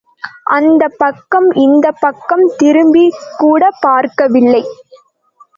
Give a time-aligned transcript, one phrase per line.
[0.51, 4.63] அந்தப் பக்கம் இந்தப்பக்கம் திரும்பிக்கூடப் பார்க்க வில்லை.